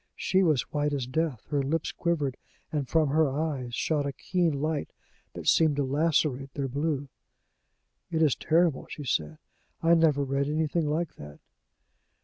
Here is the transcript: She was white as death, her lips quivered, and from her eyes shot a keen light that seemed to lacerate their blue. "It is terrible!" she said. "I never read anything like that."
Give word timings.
She 0.15 0.41
was 0.41 0.63
white 0.73 0.93
as 0.93 1.05
death, 1.05 1.45
her 1.51 1.61
lips 1.61 1.91
quivered, 1.91 2.35
and 2.71 2.89
from 2.89 3.09
her 3.09 3.29
eyes 3.29 3.75
shot 3.75 4.07
a 4.07 4.11
keen 4.11 4.59
light 4.59 4.89
that 5.35 5.47
seemed 5.47 5.75
to 5.75 5.83
lacerate 5.83 6.51
their 6.55 6.67
blue. 6.67 7.07
"It 8.09 8.23
is 8.23 8.35
terrible!" 8.35 8.87
she 8.89 9.03
said. 9.03 9.37
"I 9.83 9.93
never 9.93 10.23
read 10.23 10.47
anything 10.49 10.87
like 10.89 11.17
that." 11.17 11.39